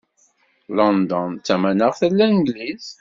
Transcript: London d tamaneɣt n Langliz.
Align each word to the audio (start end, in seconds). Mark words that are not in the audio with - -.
London 0.77 1.29
d 1.35 1.41
tamaneɣt 1.45 2.01
n 2.09 2.11
Langliz. 2.17 2.85